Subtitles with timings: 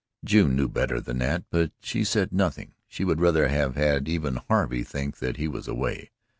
[0.25, 2.73] June knew better than that but she said nothing.
[2.87, 6.09] She would rather have had even Harvey think that he was away.